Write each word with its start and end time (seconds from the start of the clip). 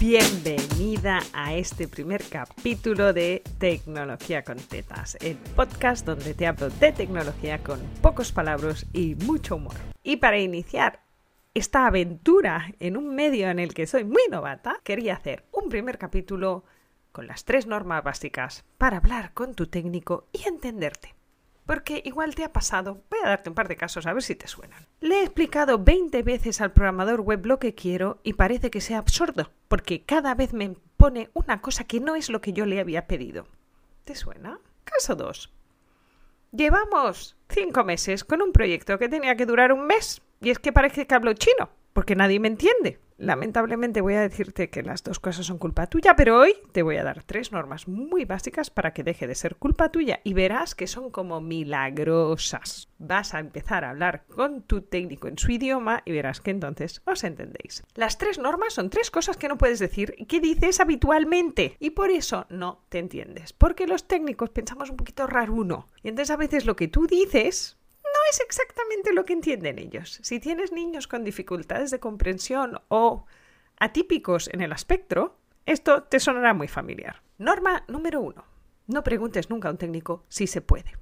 Bienvenida 0.00 1.18
a 1.32 1.56
este 1.56 1.88
primer 1.88 2.22
capítulo 2.22 3.12
de 3.12 3.42
Tecnología 3.58 4.44
con 4.44 4.56
Tetas, 4.56 5.18
el 5.20 5.36
podcast 5.56 6.06
donde 6.06 6.34
te 6.34 6.46
hablo 6.46 6.70
de 6.70 6.92
tecnología 6.92 7.64
con 7.64 7.80
pocos 8.00 8.30
palabras 8.30 8.86
y 8.92 9.16
mucho 9.16 9.56
humor. 9.56 9.74
Y 10.04 10.18
para 10.18 10.38
iniciar 10.38 11.02
esta 11.52 11.84
aventura 11.88 12.72
en 12.78 12.96
un 12.96 13.12
medio 13.12 13.50
en 13.50 13.58
el 13.58 13.74
que 13.74 13.88
soy 13.88 14.04
muy 14.04 14.22
novata, 14.30 14.76
quería 14.84 15.14
hacer 15.14 15.46
un 15.50 15.68
primer 15.68 15.98
capítulo 15.98 16.62
con 17.10 17.26
las 17.26 17.44
tres 17.44 17.66
normas 17.66 18.04
básicas 18.04 18.64
para 18.78 18.98
hablar 18.98 19.34
con 19.34 19.56
tu 19.56 19.66
técnico 19.66 20.28
y 20.32 20.46
entenderte. 20.46 21.17
Porque 21.68 22.00
igual 22.06 22.34
te 22.34 22.44
ha 22.44 22.52
pasado, 22.54 23.02
voy 23.10 23.20
a 23.22 23.28
darte 23.28 23.50
un 23.50 23.54
par 23.54 23.68
de 23.68 23.76
casos 23.76 24.06
a 24.06 24.14
ver 24.14 24.22
si 24.22 24.34
te 24.34 24.48
suenan. 24.48 24.86
Le 25.00 25.16
he 25.16 25.22
explicado 25.22 25.78
20 25.78 26.22
veces 26.22 26.62
al 26.62 26.72
programador 26.72 27.20
web 27.20 27.44
lo 27.44 27.58
que 27.58 27.74
quiero 27.74 28.20
y 28.22 28.32
parece 28.32 28.70
que 28.70 28.80
sea 28.80 28.96
absurdo, 28.96 29.50
porque 29.68 30.02
cada 30.02 30.34
vez 30.34 30.54
me 30.54 30.76
pone 30.96 31.28
una 31.34 31.60
cosa 31.60 31.84
que 31.84 32.00
no 32.00 32.16
es 32.16 32.30
lo 32.30 32.40
que 32.40 32.54
yo 32.54 32.64
le 32.64 32.80
había 32.80 33.06
pedido. 33.06 33.46
¿Te 34.04 34.14
suena? 34.14 34.58
Caso 34.84 35.14
2. 35.14 35.52
Llevamos 36.52 37.36
5 37.50 37.84
meses 37.84 38.24
con 38.24 38.40
un 38.40 38.52
proyecto 38.52 38.98
que 38.98 39.10
tenía 39.10 39.36
que 39.36 39.44
durar 39.44 39.70
un 39.74 39.86
mes 39.86 40.22
y 40.40 40.48
es 40.48 40.58
que 40.58 40.72
parece 40.72 41.06
que 41.06 41.14
hablo 41.14 41.34
chino, 41.34 41.68
porque 41.92 42.16
nadie 42.16 42.40
me 42.40 42.48
entiende. 42.48 42.98
Lamentablemente 43.18 44.00
voy 44.00 44.14
a 44.14 44.20
decirte 44.20 44.70
que 44.70 44.84
las 44.84 45.02
dos 45.02 45.18
cosas 45.18 45.44
son 45.46 45.58
culpa 45.58 45.88
tuya, 45.88 46.14
pero 46.14 46.38
hoy 46.38 46.54
te 46.70 46.84
voy 46.84 46.98
a 46.98 47.02
dar 47.02 47.24
tres 47.24 47.50
normas 47.50 47.88
muy 47.88 48.24
básicas 48.24 48.70
para 48.70 48.92
que 48.92 49.02
deje 49.02 49.26
de 49.26 49.34
ser 49.34 49.56
culpa 49.56 49.90
tuya 49.90 50.20
y 50.22 50.34
verás 50.34 50.76
que 50.76 50.86
son 50.86 51.10
como 51.10 51.40
milagrosas. 51.40 52.88
Vas 52.98 53.34
a 53.34 53.40
empezar 53.40 53.84
a 53.84 53.90
hablar 53.90 54.24
con 54.26 54.62
tu 54.62 54.82
técnico 54.82 55.26
en 55.26 55.36
su 55.36 55.50
idioma 55.50 56.02
y 56.04 56.12
verás 56.12 56.40
que 56.40 56.52
entonces 56.52 57.02
os 57.06 57.24
entendéis. 57.24 57.82
Las 57.96 58.18
tres 58.18 58.38
normas 58.38 58.74
son 58.74 58.88
tres 58.88 59.10
cosas 59.10 59.36
que 59.36 59.48
no 59.48 59.58
puedes 59.58 59.80
decir 59.80 60.14
y 60.16 60.26
que 60.26 60.38
dices 60.38 60.78
habitualmente 60.78 61.76
y 61.80 61.90
por 61.90 62.10
eso 62.10 62.46
no 62.50 62.84
te 62.88 63.00
entiendes, 63.00 63.52
porque 63.52 63.88
los 63.88 64.06
técnicos 64.06 64.50
pensamos 64.50 64.90
un 64.90 64.96
poquito 64.96 65.26
raro 65.26 65.54
uno 65.54 65.88
y 66.04 66.08
entonces 66.08 66.30
a 66.30 66.36
veces 66.36 66.66
lo 66.66 66.76
que 66.76 66.86
tú 66.86 67.08
dices 67.08 67.78
es 68.30 68.40
exactamente 68.40 69.12
lo 69.12 69.24
que 69.24 69.32
entienden 69.32 69.78
ellos. 69.78 70.18
Si 70.22 70.40
tienes 70.40 70.72
niños 70.72 71.06
con 71.06 71.24
dificultades 71.24 71.90
de 71.90 72.00
comprensión 72.00 72.80
o 72.88 73.26
atípicos 73.78 74.48
en 74.52 74.60
el 74.60 74.72
espectro, 74.72 75.38
esto 75.66 76.04
te 76.04 76.20
sonará 76.20 76.54
muy 76.54 76.68
familiar. 76.68 77.22
Norma 77.38 77.84
número 77.88 78.20
uno. 78.20 78.44
No 78.86 79.02
preguntes 79.02 79.50
nunca 79.50 79.68
a 79.68 79.72
un 79.72 79.78
técnico 79.78 80.24
si 80.28 80.46
se 80.46 80.60
puede. 80.60 80.96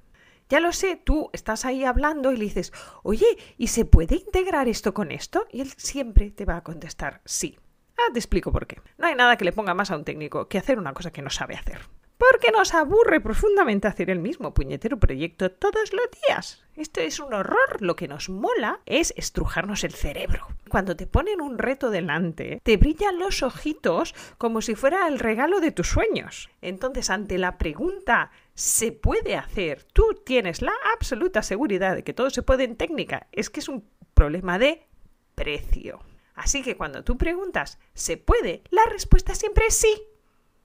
Ya 0.49 0.59
lo 0.59 0.71
sé, 0.71 0.95
tú 0.95 1.29
estás 1.33 1.65
ahí 1.65 1.83
hablando 1.83 2.31
y 2.31 2.37
le 2.37 2.45
dices, 2.45 2.71
oye, 3.03 3.25
¿y 3.57 3.67
se 3.67 3.85
puede 3.85 4.15
integrar 4.15 4.67
esto 4.67 4.93
con 4.93 5.11
esto? 5.11 5.45
Y 5.51 5.61
él 5.61 5.73
siempre 5.75 6.31
te 6.31 6.45
va 6.45 6.57
a 6.57 6.63
contestar 6.63 7.21
sí. 7.25 7.57
Ah, 7.97 8.13
te 8.13 8.19
explico 8.19 8.51
por 8.51 8.67
qué. 8.67 8.81
No 8.97 9.07
hay 9.07 9.15
nada 9.15 9.37
que 9.37 9.45
le 9.45 9.51
ponga 9.51 9.73
más 9.73 9.91
a 9.91 9.97
un 9.97 10.05
técnico 10.05 10.47
que 10.47 10.57
hacer 10.57 10.77
una 10.77 10.93
cosa 10.93 11.11
que 11.11 11.21
no 11.21 11.29
sabe 11.29 11.55
hacer 11.55 11.79
porque 12.17 12.51
nos 12.51 12.73
aburre 12.73 13.21
profundamente 13.21 13.87
hacer 13.87 14.09
el 14.09 14.19
mismo 14.19 14.53
puñetero 14.53 14.97
proyecto 14.97 15.51
todos 15.51 15.93
los 15.93 16.05
días. 16.27 16.63
Esto 16.75 17.01
es 17.01 17.19
un 17.19 17.33
horror. 17.33 17.81
Lo 17.81 17.95
que 17.95 18.07
nos 18.07 18.29
mola 18.29 18.81
es 18.85 19.13
estrujarnos 19.17 19.83
el 19.83 19.93
cerebro. 19.93 20.47
Cuando 20.69 20.95
te 20.95 21.07
ponen 21.07 21.41
un 21.41 21.57
reto 21.57 21.89
delante, 21.89 22.59
te 22.63 22.77
brillan 22.77 23.19
los 23.19 23.43
ojitos 23.43 24.13
como 24.37 24.61
si 24.61 24.75
fuera 24.75 25.07
el 25.07 25.19
regalo 25.19 25.59
de 25.59 25.71
tus 25.71 25.87
sueños. 25.87 26.49
Entonces, 26.61 27.09
ante 27.09 27.37
la 27.37 27.57
pregunta 27.57 28.31
¿se 28.53 28.91
puede 28.91 29.35
hacer? 29.35 29.83
Tú 29.93 30.21
tienes 30.25 30.61
la 30.61 30.73
absoluta 30.95 31.43
seguridad 31.43 31.95
de 31.95 32.03
que 32.03 32.13
todo 32.13 32.29
se 32.29 32.43
puede 32.43 32.63
en 32.63 32.75
técnica. 32.75 33.27
Es 33.31 33.49
que 33.49 33.59
es 33.59 33.69
un 33.69 33.87
problema 34.13 34.57
de 34.57 34.87
precio. 35.35 35.99
Así 36.33 36.63
que 36.63 36.77
cuando 36.77 37.03
tú 37.03 37.17
preguntas 37.17 37.79
¿se 37.93 38.17
puede? 38.17 38.63
La 38.71 38.85
respuesta 38.85 39.35
siempre 39.35 39.65
es 39.67 39.75
sí. 39.75 40.03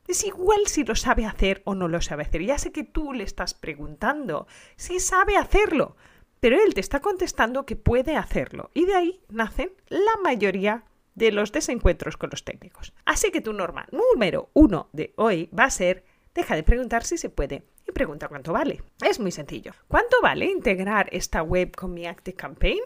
Es 0.07 0.25
igual 0.25 0.67
si 0.67 0.85
lo 0.85 0.95
sabe 0.95 1.25
hacer 1.25 1.63
o 1.65 1.75
no 1.75 1.89
lo 1.89 2.01
sabe 2.01 2.25
hacer. 2.25 2.43
Ya 2.43 2.59
sé 2.59 2.73
que 2.73 2.85
tú 2.85 3.13
le 3.13 3.25
estás 3.25 3.55
preguntando 3.55 4.47
si 4.77 5.01
sabe 5.01 5.37
hacerlo, 5.37 5.97
pero 6.41 6.57
él 6.63 6.75
te 6.75 6.81
está 6.81 7.01
contestando 7.01 7.65
que 7.67 7.77
puede 7.77 8.17
hacerlo. 8.17 8.71
Y 8.75 8.85
de 8.85 8.95
ahí 8.95 9.21
nacen 9.29 9.73
la 9.89 10.17
mayoría 10.23 10.85
de 11.15 11.31
los 11.31 11.53
desencuentros 11.53 12.17
con 12.17 12.31
los 12.31 12.45
técnicos. 12.45 12.93
Así 13.05 13.31
que 13.31 13.41
tu 13.41 13.53
norma 13.53 13.87
número 13.93 14.51
uno 14.55 14.89
de 14.93 15.13
hoy 15.17 15.49
va 15.57 15.65
a 15.65 15.71
ser 15.71 16.05
deja 16.35 16.57
de 16.57 16.63
preguntar 16.63 17.05
si 17.05 17.19
se 17.19 17.29
puede 17.29 17.63
y 17.87 17.93
pregunta 17.93 18.29
cuánto 18.29 18.53
vale. 18.53 18.83
Es 19.07 19.21
muy 19.21 19.31
sencillo. 19.31 19.73
¿Cuánto 19.89 20.17
vale 20.23 20.47
integrar 20.47 21.09
esta 21.13 21.43
web 21.43 21.75
con 21.77 21.95
mi 21.95 22.07
Active 22.07 22.37
Campaign? 22.37 22.81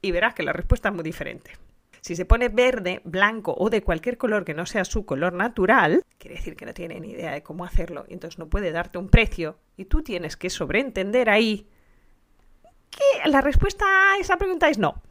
Y 0.00 0.12
verás 0.12 0.34
que 0.34 0.42
la 0.42 0.52
respuesta 0.52 0.88
es 0.88 0.94
muy 0.94 1.04
diferente. 1.04 1.52
Si 2.06 2.14
se 2.14 2.24
pone 2.24 2.48
verde, 2.50 3.00
blanco 3.02 3.52
o 3.58 3.68
de 3.68 3.82
cualquier 3.82 4.16
color 4.16 4.44
que 4.44 4.54
no 4.54 4.64
sea 4.64 4.84
su 4.84 5.04
color 5.04 5.32
natural, 5.32 6.04
quiere 6.18 6.36
decir 6.36 6.54
que 6.54 6.64
no 6.64 6.72
tiene 6.72 7.00
ni 7.00 7.10
idea 7.10 7.32
de 7.32 7.42
cómo 7.42 7.64
hacerlo 7.64 8.04
y 8.06 8.12
entonces 8.12 8.38
no 8.38 8.48
puede 8.48 8.70
darte 8.70 8.98
un 8.98 9.08
precio 9.08 9.58
y 9.76 9.86
tú 9.86 10.04
tienes 10.04 10.36
que 10.36 10.48
sobreentender 10.48 11.28
ahí 11.28 11.68
que 12.90 13.28
la 13.28 13.40
respuesta 13.40 13.84
a 13.84 14.18
esa 14.18 14.36
pregunta 14.36 14.68
es 14.68 14.78
no. 14.78 15.02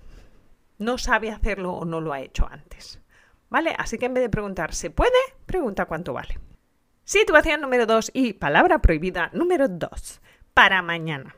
No 0.78 0.98
sabe 0.98 1.32
hacerlo 1.32 1.74
o 1.74 1.84
no 1.84 2.00
lo 2.00 2.14
ha 2.14 2.22
hecho 2.22 2.48
antes. 2.50 3.02
¿Vale? 3.50 3.76
Así 3.78 3.98
que 3.98 4.06
en 4.06 4.14
vez 4.14 4.24
de 4.24 4.30
preguntar 4.30 4.74
¿se 4.74 4.90
puede? 4.90 5.12
Pregunta 5.46 5.88
cuánto 5.88 6.14
vale. 6.14 6.40
Situación 7.04 7.60
número 7.60 7.86
2 7.86 8.12
y 8.14 8.32
palabra 8.32 8.80
prohibida 8.80 9.32
número 9.34 9.68
2. 9.68 10.22
Para 10.54 10.82
mañana 10.82 11.36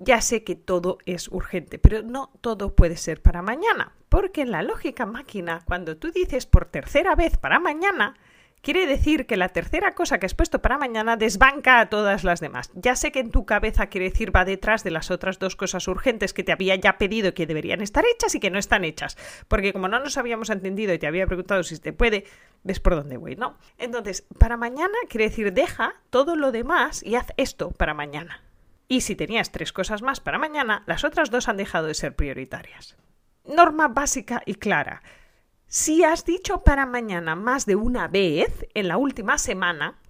ya 0.00 0.20
sé 0.20 0.44
que 0.44 0.56
todo 0.56 0.98
es 1.04 1.28
urgente, 1.28 1.78
pero 1.78 2.02
no 2.02 2.30
todo 2.40 2.74
puede 2.74 2.96
ser 2.96 3.20
para 3.20 3.42
mañana, 3.42 3.92
porque 4.10 4.42
en 4.42 4.50
la 4.50 4.62
lógica 4.62 5.06
máquina, 5.06 5.62
cuando 5.64 5.96
tú 5.96 6.10
dices 6.10 6.44
por 6.44 6.66
tercera 6.66 7.14
vez 7.14 7.38
para 7.38 7.60
mañana, 7.60 8.16
quiere 8.60 8.86
decir 8.86 9.24
que 9.26 9.36
la 9.36 9.50
tercera 9.50 9.94
cosa 9.94 10.18
que 10.18 10.26
has 10.26 10.34
puesto 10.34 10.60
para 10.60 10.78
mañana 10.78 11.16
desbanca 11.16 11.80
a 11.80 11.88
todas 11.88 12.24
las 12.24 12.40
demás. 12.40 12.70
Ya 12.74 12.96
sé 12.96 13.12
que 13.12 13.20
en 13.20 13.30
tu 13.30 13.46
cabeza 13.46 13.86
quiere 13.86 14.10
decir 14.10 14.34
va 14.34 14.44
detrás 14.44 14.82
de 14.84 14.90
las 14.90 15.12
otras 15.12 15.38
dos 15.38 15.54
cosas 15.54 15.86
urgentes 15.88 16.34
que 16.34 16.42
te 16.42 16.52
había 16.52 16.74
ya 16.74 16.98
pedido 16.98 17.34
que 17.34 17.46
deberían 17.46 17.80
estar 17.80 18.04
hechas 18.04 18.34
y 18.34 18.40
que 18.40 18.50
no 18.50 18.58
están 18.58 18.84
hechas, 18.84 19.16
porque 19.46 19.72
como 19.72 19.86
no 19.86 20.00
nos 20.00 20.18
habíamos 20.18 20.50
entendido 20.50 20.92
y 20.92 20.98
te 20.98 21.06
había 21.06 21.26
preguntado 21.26 21.62
si 21.62 21.78
te 21.78 21.92
puede, 21.92 22.24
ves 22.64 22.80
por 22.80 22.96
dónde 22.96 23.16
voy, 23.16 23.36
¿no? 23.36 23.56
Entonces, 23.78 24.26
para 24.38 24.56
mañana 24.56 24.94
quiere 25.08 25.28
decir 25.28 25.52
deja 25.52 25.94
todo 26.10 26.34
lo 26.34 26.50
demás 26.50 27.02
y 27.04 27.14
haz 27.14 27.28
esto 27.36 27.70
para 27.70 27.94
mañana. 27.94 28.42
Y 28.88 29.02
si 29.02 29.14
tenías 29.14 29.52
tres 29.52 29.72
cosas 29.72 30.02
más 30.02 30.18
para 30.18 30.40
mañana, 30.40 30.82
las 30.86 31.04
otras 31.04 31.30
dos 31.30 31.48
han 31.48 31.56
dejado 31.56 31.86
de 31.86 31.94
ser 31.94 32.16
prioritarias. 32.16 32.96
Norma 33.44 33.88
básica 33.88 34.42
y 34.46 34.54
clara. 34.54 35.02
Si 35.66 36.02
has 36.02 36.24
dicho 36.24 36.62
para 36.64 36.84
mañana 36.86 37.36
más 37.36 37.64
de 37.64 37.76
una 37.76 38.08
vez 38.08 38.66
en 38.74 38.88
la 38.88 38.96
última 38.96 39.38
semana, 39.38 40.00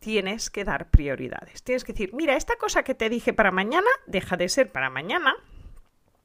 tienes 0.00 0.50
que 0.50 0.64
dar 0.64 0.90
prioridades. 0.90 1.62
Tienes 1.62 1.84
que 1.84 1.92
decir, 1.92 2.12
mira, 2.12 2.36
esta 2.36 2.56
cosa 2.56 2.82
que 2.82 2.94
te 2.94 3.08
dije 3.08 3.32
para 3.32 3.50
mañana 3.50 3.88
deja 4.06 4.36
de 4.36 4.48
ser 4.48 4.72
para 4.72 4.90
mañana. 4.90 5.34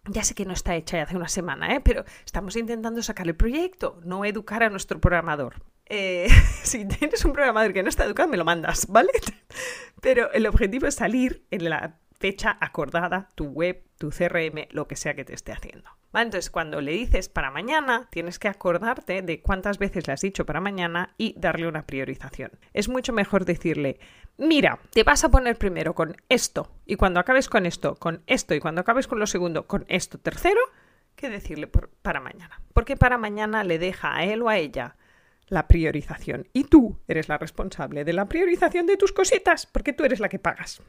Ya 0.06 0.24
sé 0.24 0.34
que 0.34 0.46
no 0.46 0.54
está 0.54 0.76
hecha 0.76 1.02
hace 1.02 1.16
una 1.16 1.28
semana, 1.28 1.76
¿eh? 1.76 1.80
pero 1.80 2.04
estamos 2.26 2.56
intentando 2.56 3.04
sacar 3.04 3.28
el 3.28 3.36
proyecto, 3.36 4.00
no 4.04 4.26
educar 4.26 4.64
a 4.64 4.70
nuestro 4.70 5.00
programador. 5.00 5.64
Eh, 5.86 6.28
si 6.64 6.88
tienes 6.88 7.24
un 7.26 7.34
programador 7.34 7.74
que 7.74 7.84
no 7.84 7.90
está 7.90 8.06
educado, 8.06 8.30
me 8.30 8.38
lo 8.38 8.46
mandas, 8.46 8.88
¿vale? 8.88 9.12
Pero 10.02 10.32
el 10.32 10.48
objetivo 10.48 10.88
es 10.88 10.96
salir 10.96 11.46
en 11.52 11.70
la 11.70 12.00
fecha 12.22 12.56
acordada, 12.62 13.30
tu 13.34 13.46
web, 13.46 13.84
tu 13.98 14.12
CRM, 14.12 14.68
lo 14.70 14.88
que 14.88 14.96
sea 14.96 15.16
que 15.16 15.26
te 15.26 15.34
esté 15.34 15.52
haciendo. 15.52 15.90
Entonces, 16.14 16.52
cuando 16.52 16.82
le 16.82 16.92
dices 16.92 17.30
para 17.30 17.50
mañana, 17.50 18.08
tienes 18.12 18.38
que 18.38 18.48
acordarte 18.48 19.24
de 19.24 19.42
cuántas 19.42 19.80
veces 19.80 20.06
le 20.06 20.14
has 20.14 20.22
dicho 20.22 20.46
para 20.46 20.62
mañana 20.62 21.16
y 21.18 21.34
darle 21.40 21.68
una 21.68 21.88
priorización. 21.88 22.52
Es 22.74 22.90
mucho 22.90 23.12
mejor 23.12 23.46
decirle, 23.46 24.00
mira, 24.38 24.80
te 24.92 25.04
vas 25.04 25.24
a 25.24 25.30
poner 25.30 25.58
primero 25.58 25.96
con 25.96 26.16
esto 26.30 26.72
y 26.86 26.96
cuando 26.96 27.20
acabes 27.20 27.50
con 27.50 27.66
esto, 27.66 27.96
con 27.96 28.22
esto 28.28 28.54
y 28.54 28.60
cuando 28.60 28.82
acabes 28.82 29.08
con 29.08 29.20
lo 29.20 29.26
segundo, 29.26 29.66
con 29.66 29.86
esto 29.88 30.20
tercero, 30.20 30.62
que 31.16 31.30
decirle 31.30 31.68
para 32.02 32.20
mañana. 32.20 32.62
Porque 32.74 32.98
para 32.98 33.18
mañana 33.18 33.64
le 33.64 33.80
deja 33.80 34.16
a 34.16 34.26
él 34.26 34.44
o 34.44 34.50
a 34.50 34.58
ella 34.58 34.96
la 35.48 35.68
priorización. 35.68 36.48
Y 36.54 36.66
tú 36.66 37.00
eres 37.08 37.30
la 37.30 37.38
responsable 37.38 38.06
de 38.06 38.14
la 38.14 38.28
priorización 38.28 38.86
de 38.86 38.98
tus 38.98 39.12
cositas, 39.12 39.66
porque 39.66 39.94
tú 39.94 40.04
eres 40.04 40.20
la 40.20 40.30
que 40.30 40.40
pagas. 40.40 40.82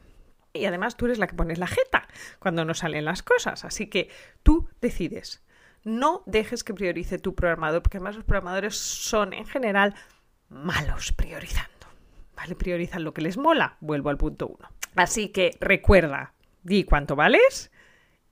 Y 0.53 0.65
además 0.65 0.95
tú 0.95 1.05
eres 1.05 1.17
la 1.17 1.27
que 1.27 1.35
pones 1.35 1.57
la 1.57 1.67
jeta 1.67 2.07
cuando 2.39 2.63
no 2.63 2.75
salen 2.75 3.05
las 3.05 3.23
cosas. 3.23 3.65
Así 3.65 3.87
que 3.87 4.09
tú 4.43 4.69
decides. 4.81 5.43
No 5.83 6.23
dejes 6.25 6.63
que 6.63 6.73
priorice 6.73 7.17
tu 7.17 7.35
programador, 7.35 7.81
porque 7.81 7.97
además 7.97 8.15
los 8.15 8.23
programadores 8.23 8.77
son 8.77 9.33
en 9.33 9.45
general 9.45 9.95
malos 10.49 11.11
priorizando. 11.11 11.69
¿Vale? 12.35 12.55
Priorizan 12.55 13.03
lo 13.03 13.13
que 13.13 13.21
les 13.21 13.37
mola. 13.37 13.77
Vuelvo 13.81 14.09
al 14.09 14.17
punto 14.17 14.47
uno. 14.47 14.69
Así 14.95 15.29
que 15.29 15.57
recuerda, 15.59 16.33
di 16.61 16.83
cuánto 16.83 17.15
vales 17.15 17.71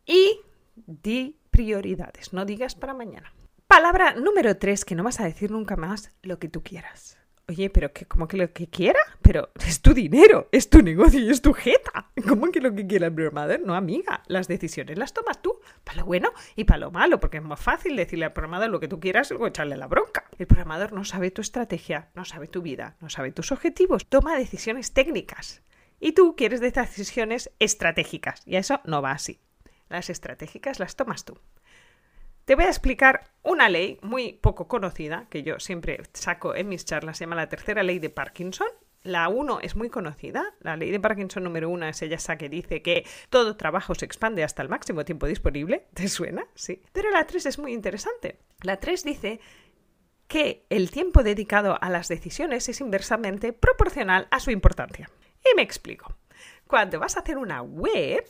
y 0.06 0.40
di 0.86 1.40
prioridades. 1.50 2.34
No 2.34 2.46
digas 2.46 2.76
para 2.76 2.94
mañana. 2.94 3.34
Palabra 3.68 4.14
número 4.14 4.58
tres, 4.58 4.86
que 4.86 4.96
no 4.96 5.04
vas 5.04 5.20
a 5.20 5.26
decir 5.26 5.52
nunca 5.52 5.76
más 5.76 6.12
lo 6.22 6.40
que 6.40 6.50
tú 6.50 6.62
quieras. 6.62 7.18
Oye, 7.48 7.70
pero 7.70 7.92
que 7.92 8.06
como 8.06 8.28
que 8.28 8.38
lo 8.38 8.54
que 8.54 8.68
quiera, 8.68 9.00
pero 9.22 9.50
es 9.66 9.82
tu 9.82 9.94
dinero, 9.94 10.48
es 10.52 10.70
tu 10.70 10.82
negocio 10.82 11.20
y 11.20 11.30
es 11.30 11.42
tu 11.42 11.54
jeta. 11.54 12.12
¿Cómo 12.28 12.52
que 12.52 12.62
lo 12.62 12.74
que 12.74 12.88
quiera 12.88 13.08
el 13.08 13.14
programador? 13.14 13.62
No, 13.62 13.76
amiga, 13.76 14.24
las 14.28 14.48
decisiones 14.48 14.98
las 14.98 15.14
tomas 15.14 15.42
tú, 15.42 15.60
para 15.84 16.00
lo 16.00 16.06
bueno 16.06 16.32
y 16.56 16.64
para 16.64 16.80
lo 16.80 16.92
malo, 16.92 17.20
porque 17.20 17.38
es 17.38 17.44
más 17.44 17.60
fácil 17.60 17.96
decirle 17.96 18.26
al 18.26 18.34
programador 18.34 18.70
lo 18.70 18.80
que 18.80 18.88
tú 18.88 19.00
quieras 19.00 19.32
y 19.32 19.46
echarle 19.46 19.76
la 19.76 19.88
bronca. 19.88 20.26
El 20.38 20.48
programador 20.48 20.94
no 20.94 21.04
sabe 21.04 21.32
tu 21.32 21.42
estrategia, 21.42 22.10
no 22.16 22.26
sabe 22.26 22.48
tu 22.48 22.62
vida, 22.62 22.96
no 23.02 23.10
sabe 23.10 23.32
tus 23.32 23.52
objetivos, 23.52 24.08
toma 24.08 24.38
decisiones 24.38 24.94
técnicas. 24.94 25.62
Y 26.00 26.14
tú 26.14 26.36
quieres 26.36 26.62
decisiones 26.62 27.52
estratégicas, 27.60 28.42
y 28.46 28.56
eso 28.56 28.82
no 28.86 29.02
va 29.02 29.12
así. 29.12 29.40
Las 29.90 30.10
estratégicas 30.10 30.80
las 30.80 30.96
tomas 30.96 31.26
tú. 31.26 31.38
Te 32.46 32.56
voy 32.56 32.66
a 32.66 32.70
explicar 32.70 33.30
una 33.44 33.70
ley 33.70 34.00
muy 34.02 34.34
poco 34.34 34.68
conocida 34.68 35.28
que 35.30 35.44
yo 35.44 35.60
siempre 35.60 36.02
saco 36.14 36.56
en 36.56 36.70
mis 36.70 36.86
charlas, 36.86 37.18
se 37.18 37.26
llama 37.26 37.36
la 37.36 37.50
tercera 37.50 37.84
ley 37.84 38.00
de 38.00 38.10
Parkinson. 38.10 38.68
La 39.04 39.30
1 39.30 39.60
es 39.62 39.76
muy 39.76 39.90
conocida, 39.90 40.54
la 40.60 40.76
ley 40.76 40.92
de 40.92 41.00
Parkinson 41.00 41.44
número 41.44 41.70
1 41.70 41.88
es 41.88 42.02
esa 42.04 42.38
que 42.38 42.50
dice 42.50 42.82
que 42.82 43.06
todo 43.30 43.58
trabajo 43.58 43.96
se 43.96 44.06
expande 44.06 44.44
hasta 44.44 44.62
el 44.62 44.70
máximo 44.70 45.06
tiempo 45.06 45.28
disponible. 45.28 45.88
¿Te 45.94 46.08
suena? 46.08 46.46
Sí. 46.56 46.82
Pero 46.92 47.10
la 47.12 47.26
3 47.26 47.46
es 47.46 47.60
muy 47.60 47.74
interesante. 47.74 48.40
La 48.62 48.78
3 48.78 49.04
dice 49.04 49.40
que 50.28 50.66
el 50.70 50.92
tiempo 50.92 51.24
dedicado 51.24 51.78
a 51.82 51.90
las 51.90 52.08
decisiones 52.08 52.70
es 52.70 52.80
inversamente 52.80 53.54
proporcional 53.54 54.28
a 54.32 54.40
su 54.40 54.52
importancia. 54.52 55.10
Y 55.44 55.56
me 55.56 55.62
explico. 55.62 56.16
Cuando 56.68 57.00
vas 57.00 57.18
a 57.18 57.20
hacer 57.20 57.38
una 57.38 57.62
web 57.62 58.26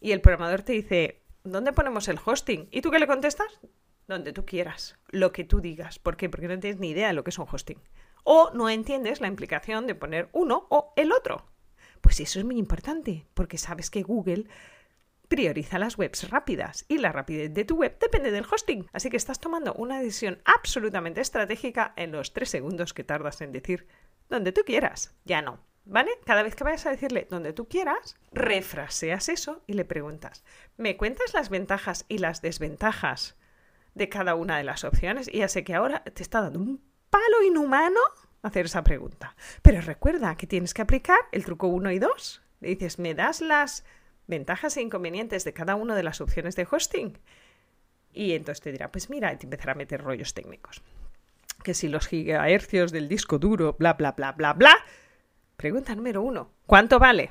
y 0.00 0.12
el 0.12 0.20
programador 0.20 0.62
te 0.62 0.72
dice, 0.72 1.25
¿dónde 1.52 1.72
ponemos 1.72 2.08
el 2.08 2.18
hosting? 2.24 2.68
¿Y 2.70 2.80
tú 2.80 2.90
qué 2.90 2.98
le 2.98 3.06
contestas? 3.06 3.60
Donde 4.06 4.32
tú 4.32 4.44
quieras, 4.44 4.98
lo 5.08 5.32
que 5.32 5.44
tú 5.44 5.60
digas. 5.60 5.98
¿Por 5.98 6.16
qué? 6.16 6.28
Porque 6.28 6.48
no 6.48 6.58
tienes 6.58 6.80
ni 6.80 6.90
idea 6.90 7.08
de 7.08 7.12
lo 7.14 7.24
que 7.24 7.30
es 7.30 7.38
un 7.38 7.46
hosting. 7.50 7.80
O 8.24 8.50
no 8.54 8.68
entiendes 8.68 9.20
la 9.20 9.28
implicación 9.28 9.86
de 9.86 9.94
poner 9.94 10.28
uno 10.32 10.66
o 10.70 10.92
el 10.96 11.12
otro. 11.12 11.46
Pues 12.00 12.20
eso 12.20 12.38
es 12.38 12.44
muy 12.44 12.58
importante, 12.58 13.26
porque 13.34 13.58
sabes 13.58 13.90
que 13.90 14.02
Google 14.02 14.46
prioriza 15.28 15.78
las 15.78 15.98
webs 15.98 16.30
rápidas 16.30 16.84
y 16.88 16.98
la 16.98 17.10
rapidez 17.10 17.52
de 17.52 17.64
tu 17.64 17.76
web 17.76 17.98
depende 17.98 18.30
del 18.30 18.46
hosting. 18.50 18.88
Así 18.92 19.10
que 19.10 19.16
estás 19.16 19.40
tomando 19.40 19.74
una 19.74 20.00
decisión 20.00 20.40
absolutamente 20.44 21.20
estratégica 21.20 21.92
en 21.96 22.12
los 22.12 22.32
tres 22.32 22.50
segundos 22.50 22.94
que 22.94 23.04
tardas 23.04 23.40
en 23.40 23.52
decir 23.52 23.88
donde 24.28 24.52
tú 24.52 24.62
quieras. 24.64 25.14
Ya 25.24 25.42
no. 25.42 25.60
¿Vale? 25.86 26.10
Cada 26.24 26.42
vez 26.42 26.56
que 26.56 26.64
vayas 26.64 26.84
a 26.86 26.90
decirle 26.90 27.28
donde 27.30 27.52
tú 27.52 27.68
quieras, 27.68 28.16
refraseas 28.32 29.28
eso 29.28 29.62
y 29.68 29.74
le 29.74 29.84
preguntas, 29.84 30.44
¿me 30.76 30.96
cuentas 30.96 31.32
las 31.32 31.48
ventajas 31.48 32.04
y 32.08 32.18
las 32.18 32.42
desventajas 32.42 33.36
de 33.94 34.08
cada 34.08 34.34
una 34.34 34.58
de 34.58 34.64
las 34.64 34.82
opciones? 34.82 35.28
Y 35.32 35.38
ya 35.38 35.48
sé 35.48 35.62
que 35.62 35.76
ahora 35.76 36.02
te 36.02 36.24
está 36.24 36.40
dando 36.40 36.58
un 36.58 36.82
palo 37.08 37.42
inhumano 37.46 38.00
hacer 38.42 38.66
esa 38.66 38.82
pregunta. 38.82 39.36
Pero 39.62 39.80
recuerda 39.80 40.36
que 40.36 40.48
tienes 40.48 40.74
que 40.74 40.82
aplicar 40.82 41.20
el 41.30 41.44
truco 41.44 41.68
1 41.68 41.92
y 41.92 42.00
2. 42.00 42.42
Le 42.62 42.68
dices, 42.70 42.98
¿me 42.98 43.14
das 43.14 43.40
las 43.40 43.84
ventajas 44.26 44.76
e 44.76 44.82
inconvenientes 44.82 45.44
de 45.44 45.52
cada 45.52 45.76
una 45.76 45.94
de 45.94 46.02
las 46.02 46.20
opciones 46.20 46.56
de 46.56 46.66
hosting? 46.68 47.16
Y 48.12 48.32
entonces 48.32 48.60
te 48.60 48.72
dirá, 48.72 48.90
pues 48.90 49.08
mira, 49.08 49.32
y 49.32 49.36
te 49.36 49.46
empezará 49.46 49.72
a 49.72 49.76
meter 49.76 50.02
rollos 50.02 50.34
técnicos. 50.34 50.82
Que 51.62 51.74
si 51.74 51.86
los 51.86 52.08
gigahercios 52.08 52.90
del 52.90 53.08
disco 53.08 53.38
duro, 53.38 53.76
bla, 53.78 53.92
bla, 53.92 54.12
bla, 54.12 54.32
bla, 54.32 54.52
bla 54.52 54.76
Pregunta 55.56 55.94
número 55.94 56.22
uno. 56.22 56.50
¿Cuánto 56.66 56.98
vale? 56.98 57.30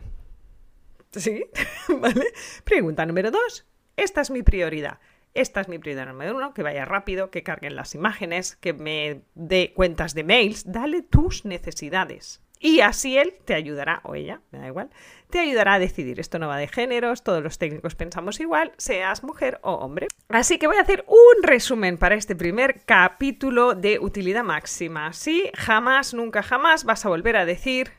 ¿Sí? 1.12 1.46
¿Vale? 2.00 2.34
Pregunta 2.64 3.06
número 3.06 3.32
dos. 3.32 3.66
Esta 3.96 4.22
es 4.22 4.32
mi 4.32 4.42
prioridad. 4.42 5.00
Esta 5.34 5.62
es 5.62 5.68
mi 5.68 5.78
prioridad 5.78 6.08
número 6.08 6.36
uno, 6.36 6.54
que 6.54 6.64
vaya 6.64 6.86
rápido, 6.86 7.30
que 7.30 7.44
carguen 7.44 7.76
las 7.76 7.94
imágenes, 7.94 8.56
que 8.56 8.74
me 8.74 9.22
dé 9.36 9.74
cuentas 9.76 10.14
de 10.14 10.24
mails. 10.24 10.72
Dale 10.72 11.02
tus 11.02 11.46
necesidades. 11.46 12.42
Y 12.60 12.80
así 12.80 13.18
él 13.18 13.36
te 13.44 13.54
ayudará, 13.54 14.00
o 14.04 14.16
ella, 14.16 14.42
me 14.52 14.60
da 14.60 14.68
igual, 14.68 14.90
te 15.30 15.40
ayudará 15.40 15.74
a 15.74 15.80
decidir. 15.80 16.20
Esto 16.20 16.40
no 16.40 16.48
va 16.48 16.58
de 16.58 16.70
géneros, 16.70 17.22
todos 17.22 17.44
los 17.44 17.58
técnicos 17.58 17.96
pensamos 17.96 18.40
igual, 18.40 18.72
seas 18.78 19.24
mujer 19.24 19.60
o 19.62 19.74
hombre. 19.74 20.08
Así 20.30 20.58
que 20.58 20.68
voy 20.68 20.78
a 20.78 20.82
hacer 20.82 21.06
un 21.08 21.44
resumen 21.44 21.98
para 21.98 22.16
este 22.16 22.36
primer 22.36 22.82
capítulo 22.86 23.76
de 23.76 24.00
utilidad 24.00 24.44
máxima. 24.44 25.12
Sí, 25.14 25.52
jamás, 25.54 26.14
nunca 26.14 26.42
jamás 26.42 26.86
vas 26.86 27.06
a 27.06 27.10
volver 27.10 27.36
a 27.36 27.46
decir 27.46 27.92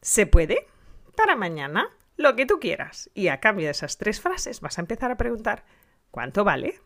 ¿Se 0.00 0.26
puede? 0.26 0.66
Para 1.16 1.36
mañana, 1.36 1.90
lo 2.16 2.36
que 2.36 2.46
tú 2.46 2.58
quieras. 2.60 3.10
Y 3.14 3.28
a 3.28 3.40
cambio 3.40 3.66
de 3.66 3.72
esas 3.72 3.98
tres 3.98 4.20
frases 4.20 4.60
vas 4.60 4.78
a 4.78 4.82
empezar 4.82 5.10
a 5.10 5.16
preguntar, 5.16 5.64
¿cuánto 6.10 6.44
vale? 6.44 6.80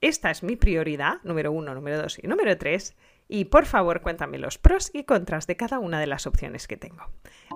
Esta 0.00 0.30
es 0.30 0.42
mi 0.42 0.56
prioridad, 0.56 1.14
número 1.22 1.50
uno, 1.52 1.74
número 1.74 1.96
dos 2.02 2.18
y 2.22 2.26
número 2.26 2.56
tres. 2.58 2.94
Y 3.26 3.46
por 3.46 3.64
favor 3.64 4.02
cuéntame 4.02 4.38
los 4.38 4.58
pros 4.58 4.90
y 4.92 5.04
contras 5.04 5.46
de 5.46 5.56
cada 5.56 5.78
una 5.78 5.98
de 5.98 6.06
las 6.06 6.26
opciones 6.26 6.68
que 6.68 6.76
tengo. 6.76 7.06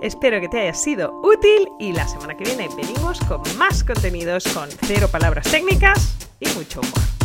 Espero 0.00 0.40
que 0.40 0.48
te 0.48 0.60
haya 0.60 0.74
sido 0.74 1.20
útil 1.22 1.68
y 1.78 1.92
la 1.92 2.08
semana 2.08 2.36
que 2.36 2.44
viene 2.44 2.68
venimos 2.74 3.20
con 3.20 3.42
más 3.58 3.84
contenidos 3.84 4.44
con 4.54 4.70
cero 4.70 5.08
palabras 5.12 5.50
técnicas 5.50 6.16
y 6.40 6.48
mucho 6.56 6.80
humor. 6.80 7.17